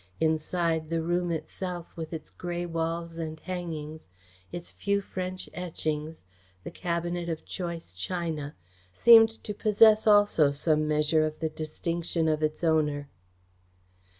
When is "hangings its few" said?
3.41-4.99